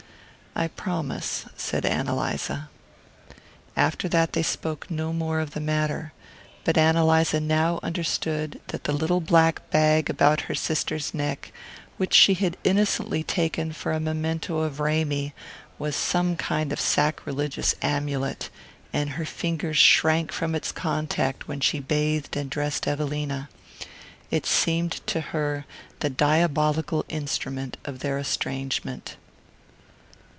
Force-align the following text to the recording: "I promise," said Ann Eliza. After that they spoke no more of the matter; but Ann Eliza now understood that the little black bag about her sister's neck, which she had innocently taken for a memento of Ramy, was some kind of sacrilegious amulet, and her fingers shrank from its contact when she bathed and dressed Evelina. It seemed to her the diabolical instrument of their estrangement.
"I 0.53 0.67
promise," 0.67 1.45
said 1.55 1.85
Ann 1.85 2.09
Eliza. 2.09 2.69
After 3.77 4.09
that 4.09 4.33
they 4.33 4.43
spoke 4.43 4.91
no 4.91 5.13
more 5.13 5.39
of 5.39 5.51
the 5.51 5.61
matter; 5.61 6.11
but 6.65 6.77
Ann 6.77 6.97
Eliza 6.97 7.39
now 7.39 7.79
understood 7.81 8.59
that 8.67 8.83
the 8.83 8.91
little 8.91 9.21
black 9.21 9.67
bag 9.69 10.09
about 10.09 10.41
her 10.41 10.53
sister's 10.53 11.13
neck, 11.13 11.53
which 11.95 12.13
she 12.13 12.33
had 12.33 12.57
innocently 12.65 13.23
taken 13.23 13.71
for 13.71 13.93
a 13.93 14.01
memento 14.01 14.57
of 14.59 14.81
Ramy, 14.81 15.33
was 15.79 15.95
some 15.95 16.35
kind 16.35 16.73
of 16.73 16.81
sacrilegious 16.81 17.73
amulet, 17.81 18.49
and 18.91 19.11
her 19.11 19.25
fingers 19.25 19.77
shrank 19.77 20.33
from 20.33 20.53
its 20.53 20.73
contact 20.73 21.47
when 21.47 21.61
she 21.61 21.79
bathed 21.79 22.35
and 22.35 22.49
dressed 22.49 22.89
Evelina. 22.89 23.47
It 24.29 24.45
seemed 24.45 24.91
to 25.07 25.21
her 25.21 25.63
the 26.01 26.09
diabolical 26.09 27.05
instrument 27.07 27.77
of 27.85 27.99
their 27.99 28.19
estrangement. 28.19 29.15